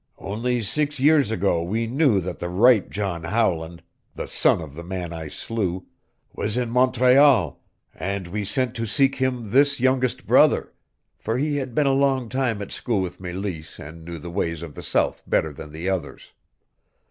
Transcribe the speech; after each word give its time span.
Only 0.17 0.63
six 0.63 0.99
years 0.99 1.29
ago 1.29 1.61
we 1.61 1.85
knew 1.85 2.19
that 2.21 2.39
the 2.39 2.49
right 2.49 2.89
John 2.89 3.23
Howland 3.23 3.83
the 4.15 4.27
son 4.27 4.59
of 4.59 4.73
the 4.73 4.83
man 4.83 5.13
I 5.13 5.27
slew 5.27 5.85
was 6.33 6.57
in 6.57 6.71
Montreal, 6.71 7.61
and 7.93 8.27
we 8.27 8.43
sent 8.43 8.73
to 8.77 8.87
seek 8.87 9.17
him 9.17 9.51
this 9.51 9.79
youngest 9.79 10.25
brother, 10.25 10.73
for 11.19 11.37
he 11.37 11.57
had 11.57 11.75
been 11.75 11.85
a 11.85 11.93
long 11.93 12.29
time 12.29 12.63
at 12.63 12.71
school 12.71 12.99
with 12.99 13.19
Meleese 13.19 13.77
and 13.77 14.03
knew 14.03 14.17
the 14.17 14.31
ways 14.31 14.63
of 14.63 14.73
the 14.73 14.81
South 14.81 15.21
better 15.27 15.53
than 15.53 15.71
the 15.71 15.87
others. 15.87 16.31